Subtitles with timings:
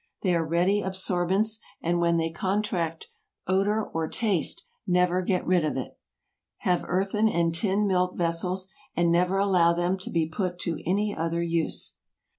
[0.23, 3.09] They are ready absorbents, and when they contract
[3.45, 5.95] odor or taste, never get rid of it.
[6.61, 11.15] Have earthen and tin milk vessels, and never allow them to be put to any
[11.15, 11.97] other use.